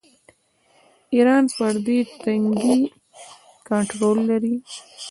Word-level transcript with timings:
ایران 1.13 1.43
پر 1.55 1.73
دې 1.85 1.99
تنګي 2.21 2.77
کنټرول 3.67 4.17
لري. 4.29 4.55